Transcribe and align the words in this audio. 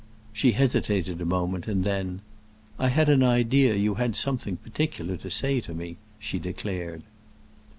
She 0.33 0.53
hesitated 0.53 1.21
a 1.21 1.25
moment, 1.25 1.67
and 1.67 1.83
then, 1.83 2.21
"I 2.79 2.87
had 2.89 3.07
an 3.07 3.21
idea 3.21 3.75
you 3.75 3.93
had 4.01 4.15
something 4.15 4.57
particular 4.57 5.15
to 5.17 5.29
say 5.29 5.61
to 5.61 5.75
me," 5.75 5.97
she 6.17 6.39
declared. 6.39 7.03